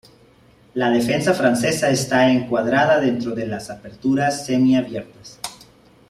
[0.73, 5.39] La defensa francesa está encuadrada dentro de las aperturas semiabiertas.